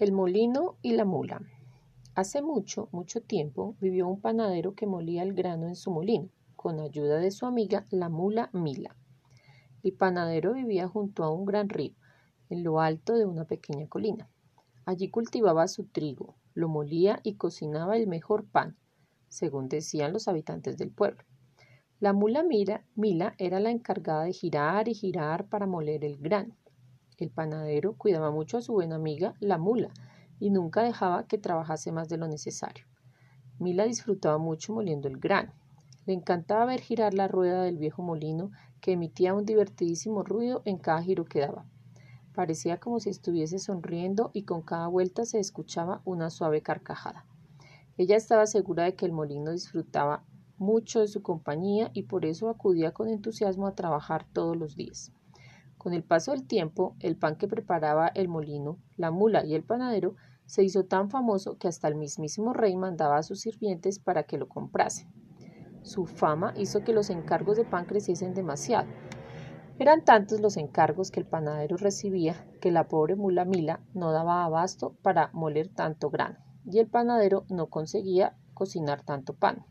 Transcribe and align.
El 0.00 0.12
molino 0.12 0.78
y 0.80 0.94
la 0.94 1.04
mula. 1.04 1.42
Hace 2.14 2.40
mucho, 2.40 2.88
mucho 2.90 3.20
tiempo 3.20 3.76
vivió 3.82 4.08
un 4.08 4.18
panadero 4.18 4.74
que 4.74 4.86
molía 4.86 5.22
el 5.22 5.34
grano 5.34 5.68
en 5.68 5.76
su 5.76 5.90
molino, 5.90 6.30
con 6.56 6.80
ayuda 6.80 7.18
de 7.18 7.30
su 7.30 7.44
amiga 7.44 7.84
la 7.90 8.08
mula 8.08 8.48
Mila. 8.54 8.96
El 9.82 9.92
panadero 9.92 10.54
vivía 10.54 10.88
junto 10.88 11.22
a 11.22 11.28
un 11.28 11.44
gran 11.44 11.68
río, 11.68 11.92
en 12.48 12.64
lo 12.64 12.80
alto 12.80 13.14
de 13.14 13.26
una 13.26 13.44
pequeña 13.44 13.88
colina. 13.88 14.30
Allí 14.86 15.10
cultivaba 15.10 15.68
su 15.68 15.84
trigo, 15.84 16.34
lo 16.54 16.70
molía 16.70 17.20
y 17.22 17.34
cocinaba 17.34 17.98
el 17.98 18.06
mejor 18.06 18.46
pan, 18.46 18.78
según 19.28 19.68
decían 19.68 20.14
los 20.14 20.28
habitantes 20.28 20.78
del 20.78 20.92
pueblo. 20.92 21.24
La 21.98 22.14
mula 22.14 22.42
Mila 22.42 23.34
era 23.36 23.60
la 23.60 23.70
encargada 23.70 24.24
de 24.24 24.32
girar 24.32 24.88
y 24.88 24.94
girar 24.94 25.50
para 25.50 25.66
moler 25.66 26.06
el 26.06 26.16
grano. 26.16 26.56
El 27.20 27.30
panadero 27.30 27.92
cuidaba 27.92 28.30
mucho 28.30 28.56
a 28.56 28.62
su 28.62 28.72
buena 28.72 28.96
amiga, 28.96 29.34
la 29.40 29.58
mula, 29.58 29.90
y 30.38 30.48
nunca 30.48 30.82
dejaba 30.82 31.26
que 31.26 31.36
trabajase 31.36 31.92
más 31.92 32.08
de 32.08 32.16
lo 32.16 32.26
necesario. 32.26 32.86
Mila 33.58 33.84
disfrutaba 33.84 34.38
mucho 34.38 34.72
moliendo 34.72 35.06
el 35.06 35.18
grano. 35.18 35.52
Le 36.06 36.14
encantaba 36.14 36.64
ver 36.64 36.80
girar 36.80 37.12
la 37.12 37.28
rueda 37.28 37.62
del 37.62 37.76
viejo 37.76 38.02
molino 38.02 38.50
que 38.80 38.92
emitía 38.92 39.34
un 39.34 39.44
divertidísimo 39.44 40.22
ruido 40.22 40.62
en 40.64 40.78
cada 40.78 41.02
giro 41.02 41.26
que 41.26 41.40
daba. 41.40 41.66
Parecía 42.34 42.80
como 42.80 43.00
si 43.00 43.10
estuviese 43.10 43.58
sonriendo 43.58 44.30
y 44.32 44.44
con 44.44 44.62
cada 44.62 44.86
vuelta 44.86 45.26
se 45.26 45.40
escuchaba 45.40 46.00
una 46.06 46.30
suave 46.30 46.62
carcajada. 46.62 47.26
Ella 47.98 48.16
estaba 48.16 48.46
segura 48.46 48.84
de 48.84 48.94
que 48.94 49.04
el 49.04 49.12
molino 49.12 49.50
disfrutaba 49.50 50.24
mucho 50.56 51.00
de 51.00 51.08
su 51.08 51.20
compañía 51.20 51.90
y 51.92 52.04
por 52.04 52.24
eso 52.24 52.48
acudía 52.48 52.92
con 52.92 53.08
entusiasmo 53.08 53.66
a 53.66 53.74
trabajar 53.74 54.24
todos 54.32 54.56
los 54.56 54.74
días. 54.74 55.12
Con 55.80 55.94
el 55.94 56.02
paso 56.04 56.32
del 56.32 56.46
tiempo, 56.46 56.94
el 57.00 57.16
pan 57.16 57.36
que 57.36 57.48
preparaba 57.48 58.08
el 58.08 58.28
molino, 58.28 58.76
la 58.98 59.10
mula 59.10 59.46
y 59.46 59.54
el 59.54 59.64
panadero 59.64 60.14
se 60.44 60.62
hizo 60.62 60.84
tan 60.84 61.08
famoso 61.08 61.56
que 61.56 61.68
hasta 61.68 61.88
el 61.88 61.94
mismísimo 61.94 62.52
rey 62.52 62.76
mandaba 62.76 63.16
a 63.16 63.22
sus 63.22 63.40
sirvientes 63.40 63.98
para 63.98 64.24
que 64.24 64.36
lo 64.36 64.46
comprasen. 64.46 65.10
Su 65.80 66.04
fama 66.04 66.52
hizo 66.54 66.84
que 66.84 66.92
los 66.92 67.08
encargos 67.08 67.56
de 67.56 67.64
pan 67.64 67.86
creciesen 67.86 68.34
demasiado. 68.34 68.88
Eran 69.78 70.04
tantos 70.04 70.42
los 70.42 70.58
encargos 70.58 71.10
que 71.10 71.20
el 71.20 71.26
panadero 71.26 71.78
recibía 71.78 72.46
que 72.60 72.70
la 72.70 72.86
pobre 72.86 73.16
mula 73.16 73.46
Mila 73.46 73.80
no 73.94 74.12
daba 74.12 74.44
abasto 74.44 74.98
para 75.00 75.30
moler 75.32 75.68
tanto 75.68 76.10
grano, 76.10 76.36
y 76.66 76.78
el 76.80 76.88
panadero 76.88 77.46
no 77.48 77.68
conseguía 77.68 78.36
cocinar 78.52 79.02
tanto 79.02 79.32
pan. 79.32 79.64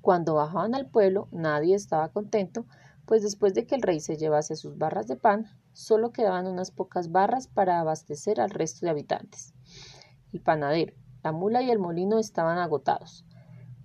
Cuando 0.00 0.34
bajaban 0.34 0.74
al 0.74 0.88
pueblo 0.88 1.28
nadie 1.30 1.74
estaba 1.74 2.08
contento 2.08 2.66
pues 3.10 3.24
después 3.24 3.54
de 3.54 3.66
que 3.66 3.74
el 3.74 3.82
rey 3.82 3.98
se 3.98 4.16
llevase 4.16 4.54
sus 4.54 4.78
barras 4.78 5.08
de 5.08 5.16
pan, 5.16 5.48
solo 5.72 6.12
quedaban 6.12 6.46
unas 6.46 6.70
pocas 6.70 7.10
barras 7.10 7.48
para 7.48 7.80
abastecer 7.80 8.40
al 8.40 8.50
resto 8.50 8.86
de 8.86 8.90
habitantes. 8.90 9.52
El 10.32 10.40
panadero, 10.40 10.94
la 11.24 11.32
mula 11.32 11.60
y 11.60 11.72
el 11.72 11.80
molino 11.80 12.20
estaban 12.20 12.58
agotados. 12.58 13.26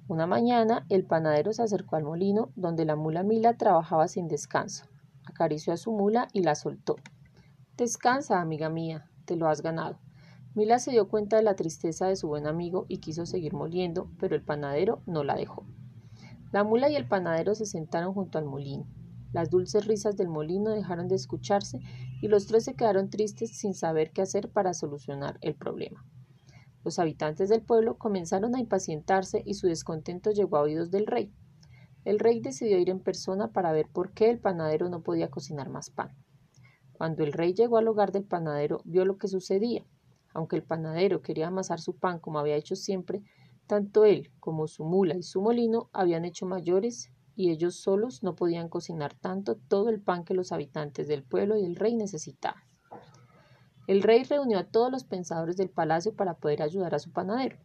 Una 0.08 0.28
mañana 0.28 0.86
el 0.90 1.08
panadero 1.08 1.54
se 1.54 1.64
acercó 1.64 1.96
al 1.96 2.04
molino 2.04 2.52
donde 2.56 2.86
la 2.86 2.96
mula 2.96 3.24
Mila 3.24 3.58
trabajaba 3.58 4.08
sin 4.08 4.28
descanso. 4.28 4.86
Acarició 5.26 5.74
a 5.74 5.78
su 5.78 5.92
mula 5.92 6.28
y 6.32 6.44
la 6.44 6.54
soltó. 6.54 6.96
Descansa, 7.78 8.40
amiga 8.40 8.70
mía, 8.70 9.10
te 9.26 9.36
lo 9.36 9.48
has 9.48 9.64
ganado. 9.64 9.98
Mila 10.54 10.78
se 10.78 10.92
dio 10.92 11.08
cuenta 11.08 11.38
de 11.38 11.42
la 11.42 11.56
tristeza 11.56 12.06
de 12.06 12.16
su 12.16 12.28
buen 12.28 12.46
amigo 12.46 12.86
y 12.88 13.00
quiso 13.00 13.26
seguir 13.26 13.54
moliendo, 13.54 14.12
pero 14.20 14.36
el 14.36 14.44
panadero 14.44 15.02
no 15.08 15.24
la 15.24 15.34
dejó. 15.34 15.66
La 16.56 16.64
mula 16.64 16.90
y 16.90 16.96
el 16.96 17.06
panadero 17.06 17.54
se 17.54 17.66
sentaron 17.66 18.14
junto 18.14 18.38
al 18.38 18.46
molino. 18.46 18.88
Las 19.34 19.50
dulces 19.50 19.86
risas 19.86 20.16
del 20.16 20.30
molino 20.30 20.72
dejaron 20.72 21.10
de 21.10 21.16
escucharse 21.16 21.82
y 22.22 22.30
los 22.30 22.48
tres 22.48 22.64
se 22.64 22.76
quedaron 22.76 23.10
tristes 23.10 23.58
sin 23.58 23.74
saber 23.74 24.12
qué 24.14 24.22
hacer 24.22 24.50
para 24.50 24.74
solucionar 24.74 25.38
el 25.42 25.56
problema. 25.56 26.06
Los 26.86 26.98
habitantes 26.98 27.50
del 27.50 27.62
pueblo 27.62 27.98
comenzaron 27.98 28.56
a 28.56 28.62
impacientarse 28.62 29.44
y 29.46 29.56
su 29.56 29.68
descontento 29.68 30.32
llegó 30.32 30.56
a 30.56 30.62
oídos 30.62 30.92
del 30.92 31.08
rey. 31.08 31.30
El 32.06 32.20
rey 32.20 32.40
decidió 32.40 32.80
ir 32.80 32.90
en 32.90 33.02
persona 33.02 33.52
para 33.52 33.74
ver 33.74 33.90
por 33.92 34.14
qué 34.14 34.30
el 34.30 34.40
panadero 34.40 34.88
no 34.88 35.04
podía 35.04 35.30
cocinar 35.30 35.70
más 35.70 35.90
pan. 35.90 36.16
Cuando 36.94 37.26
el 37.26 37.34
rey 37.34 37.54
llegó 37.54 37.80
al 37.80 37.90
hogar 37.90 38.14
del 38.14 38.24
panadero, 38.24 38.80
vio 38.86 39.04
lo 39.04 39.18
que 39.18 39.28
sucedía. 39.28 39.86
Aunque 40.34 40.56
el 40.56 40.64
panadero 40.64 41.22
quería 41.22 41.48
amasar 41.48 41.82
su 41.82 41.98
pan 41.98 42.20
como 42.20 42.40
había 42.40 42.56
hecho 42.56 42.78
siempre, 42.78 43.24
tanto 43.68 44.06
él 44.06 44.32
como 44.40 44.68
su 44.68 44.84
mula 44.84 45.16
y 45.16 45.24
su 45.24 45.42
molino 45.42 45.90
habían 45.94 46.26
hecho 46.26 46.46
mayores 46.46 47.12
y 47.36 47.52
ellos 47.52 47.76
solos 47.76 48.24
no 48.24 48.36
podían 48.36 48.70
cocinar 48.70 49.14
tanto 49.14 49.56
todo 49.56 49.90
el 49.90 50.02
pan 50.02 50.24
que 50.24 50.34
los 50.34 50.52
habitantes 50.52 51.08
del 51.08 51.24
pueblo 51.24 51.58
y 51.58 51.66
el 51.66 51.76
rey 51.76 51.96
necesitaban. 51.96 52.64
El 53.88 54.02
rey 54.02 54.24
reunió 54.24 54.58
a 54.58 54.64
todos 54.64 54.92
los 54.92 55.04
pensadores 55.04 55.58
del 55.58 55.70
palacio 55.70 56.16
para 56.16 56.36
poder 56.36 56.62
ayudar 56.62 56.96
a 56.96 57.00
su 57.00 57.12
panadero. 57.12 57.58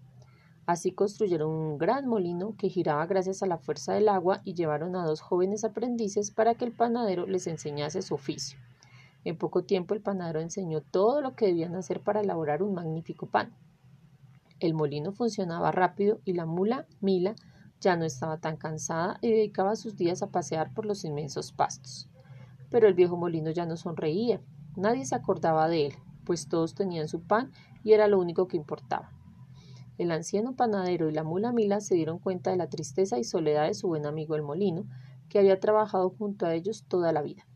Así 0.66 0.92
construyeron 0.92 1.50
un 1.50 1.78
gran 1.78 2.06
molino 2.06 2.54
que 2.56 2.68
giraba 2.68 3.06
gracias 3.06 3.42
a 3.42 3.46
la 3.46 3.58
fuerza 3.58 3.94
del 3.94 4.08
agua 4.08 4.42
y 4.44 4.54
llevaron 4.54 4.96
a 4.96 5.04
dos 5.04 5.20
jóvenes 5.20 5.64
aprendices 5.64 6.30
para 6.30 6.54
que 6.54 6.64
el 6.64 6.72
panadero 6.72 7.26
les 7.26 7.46
enseñase 7.46 8.02
su 8.02 8.14
oficio. 8.14 8.58
En 9.24 9.36
poco 9.36 9.64
tiempo 9.64 9.94
el 9.94 10.02
panadero 10.02 10.40
enseñó 10.40 10.80
todo 10.82 11.20
lo 11.22 11.34
que 11.34 11.46
debían 11.46 11.74
hacer 11.74 12.00
para 12.00 12.20
elaborar 12.20 12.62
un 12.62 12.74
magnífico 12.74 13.26
pan. 13.26 13.54
El 14.60 14.74
molino 14.74 15.12
funcionaba 15.12 15.72
rápido 15.72 16.20
y 16.26 16.34
la 16.34 16.44
mula, 16.44 16.86
Mila, 17.00 17.34
ya 17.80 17.96
no 17.96 18.04
estaba 18.04 18.36
tan 18.36 18.58
cansada 18.58 19.18
y 19.22 19.30
dedicaba 19.30 19.74
sus 19.74 19.96
días 19.96 20.22
a 20.22 20.30
pasear 20.30 20.74
por 20.74 20.84
los 20.84 21.04
inmensos 21.04 21.50
pastos. 21.50 22.10
Pero 22.68 22.86
el 22.86 22.92
viejo 22.92 23.16
molino 23.16 23.50
ya 23.50 23.64
no 23.64 23.78
sonreía. 23.78 24.42
Nadie 24.76 25.06
se 25.06 25.14
acordaba 25.14 25.66
de 25.68 25.86
él, 25.86 25.94
pues 26.24 26.46
todos 26.46 26.74
tenían 26.74 27.08
su 27.08 27.22
pan 27.22 27.52
y 27.82 27.92
era 27.92 28.06
lo 28.06 28.20
único 28.20 28.48
que 28.48 28.58
importaba. 28.58 29.10
El 29.96 30.12
anciano 30.12 30.54
panadero 30.54 31.08
y 31.08 31.12
la 31.14 31.24
mula 31.24 31.52
Mila 31.52 31.80
se 31.80 31.94
dieron 31.94 32.18
cuenta 32.18 32.50
de 32.50 32.56
la 32.56 32.68
tristeza 32.68 33.18
y 33.18 33.24
soledad 33.24 33.66
de 33.66 33.74
su 33.74 33.88
buen 33.88 34.04
amigo 34.04 34.34
el 34.34 34.42
molino, 34.42 34.84
que 35.30 35.38
había 35.38 35.58
trabajado 35.58 36.10
junto 36.10 36.44
a 36.44 36.54
ellos 36.54 36.84
toda 36.86 37.12
la 37.12 37.22
vida. 37.22 37.46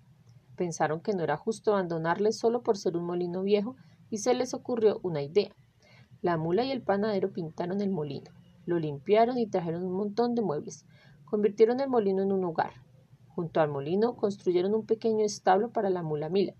Pensaron 0.57 1.01
que 1.01 1.13
no 1.13 1.23
era 1.23 1.37
justo 1.37 1.73
abandonarle 1.73 2.33
solo 2.33 2.63
por 2.63 2.79
ser 2.79 2.97
un 2.97 3.05
molino 3.05 3.43
viejo 3.43 3.77
y 4.09 4.19
se 4.19 4.33
les 4.33 4.55
ocurrió 4.55 5.01
una 5.03 5.21
idea. 5.21 5.55
La 6.25 6.39
mula 6.39 6.65
y 6.65 6.71
el 6.71 6.81
panadero 6.81 7.35
pintaron 7.35 7.83
el 7.83 7.91
molino, 7.91 8.31
lo 8.65 8.79
limpiaron 8.79 9.37
y 9.37 9.47
trajeron 9.47 9.85
un 9.85 9.93
montón 9.93 10.35
de 10.35 10.41
muebles. 10.41 10.87
Convirtieron 11.27 11.81
el 11.81 11.91
molino 11.91 12.23
en 12.23 12.33
un 12.33 12.43
hogar. 12.45 12.73
Junto 13.29 13.61
al 13.61 13.69
molino 13.69 14.17
construyeron 14.17 14.75
un 14.75 14.87
pequeño 14.87 15.23
establo 15.23 15.71
para 15.71 15.91
la 15.91 16.03
mula 16.03 16.31
Mila. 16.31 16.55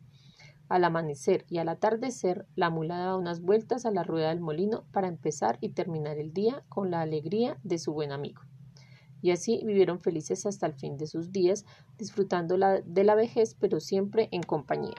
Al 0.69 0.85
amanecer 0.85 1.47
y 1.49 1.57
al 1.57 1.71
atardecer, 1.71 2.47
la 2.57 2.69
mula 2.69 2.99
daba 2.99 3.17
unas 3.17 3.41
vueltas 3.41 3.87
a 3.87 3.91
la 3.91 4.03
rueda 4.03 4.29
del 4.29 4.43
molino 4.43 4.85
para 4.93 5.09
empezar 5.09 5.57
y 5.63 5.71
terminar 5.71 6.19
el 6.19 6.35
día 6.35 6.63
con 6.69 6.91
la 6.91 7.01
alegría 7.01 7.59
de 7.63 7.79
su 7.79 7.95
buen 7.95 8.13
amigo. 8.13 8.43
Y 9.23 9.31
así 9.31 9.63
vivieron 9.65 9.99
felices 9.99 10.45
hasta 10.45 10.67
el 10.67 10.75
fin 10.75 10.99
de 10.99 11.07
sus 11.07 11.33
días, 11.33 11.65
disfrutando 11.97 12.59
de 12.85 13.05
la 13.05 13.15
vejez, 13.15 13.57
pero 13.59 13.81
siempre 13.81 14.29
en 14.31 14.43
compañía. 14.43 14.97